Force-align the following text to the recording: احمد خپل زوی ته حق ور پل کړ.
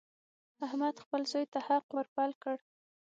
احمد 0.65 0.95
خپل 1.03 1.21
زوی 1.31 1.45
ته 1.53 1.59
حق 1.67 1.85
ور 1.93 2.07
پل 2.15 2.31
کړ. 2.43 2.55